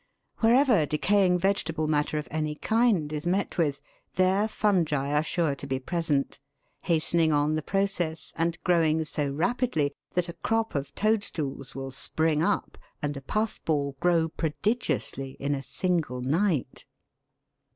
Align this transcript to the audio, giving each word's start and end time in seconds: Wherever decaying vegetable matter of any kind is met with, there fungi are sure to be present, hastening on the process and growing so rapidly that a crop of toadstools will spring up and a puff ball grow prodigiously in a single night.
Wherever 0.39 0.87
decaying 0.87 1.37
vegetable 1.37 1.87
matter 1.87 2.17
of 2.17 2.27
any 2.31 2.55
kind 2.55 3.13
is 3.13 3.27
met 3.27 3.59
with, 3.59 3.81
there 4.15 4.47
fungi 4.47 5.11
are 5.11 5.21
sure 5.21 5.53
to 5.53 5.67
be 5.67 5.77
present, 5.77 6.39
hastening 6.81 7.31
on 7.31 7.53
the 7.53 7.61
process 7.61 8.33
and 8.35 8.57
growing 8.63 9.05
so 9.05 9.29
rapidly 9.29 9.93
that 10.15 10.27
a 10.27 10.33
crop 10.33 10.73
of 10.73 10.95
toadstools 10.95 11.75
will 11.75 11.91
spring 11.91 12.41
up 12.41 12.79
and 13.03 13.15
a 13.15 13.21
puff 13.21 13.63
ball 13.63 13.95
grow 13.99 14.27
prodigiously 14.27 15.37
in 15.39 15.53
a 15.53 15.61
single 15.61 16.21
night. 16.21 16.87